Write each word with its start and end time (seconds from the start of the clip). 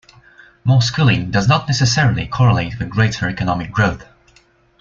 More 0.63 0.81
schooling 0.81 1.29
does 1.29 1.47
not 1.47 1.67
necessarily 1.67 2.25
correlate 2.25 2.79
with 2.79 2.89
greater 2.89 3.29
economic 3.29 3.71
growth. 3.71 4.03